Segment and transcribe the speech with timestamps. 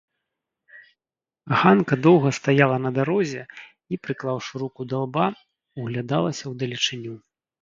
[1.59, 5.27] Ганка доўга стаяла на дарозе і, прыклаўшы руку да лба,
[5.83, 7.13] углядалася ў далечыню.